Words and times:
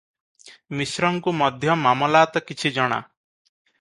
ମିଶ୍ରଙ୍କୁ 0.79 1.33
ମଧ୍ୟ 1.41 1.75
ମାମଲତ 1.83 2.43
କିଛି 2.49 2.73
ଜଣା। 2.79 2.99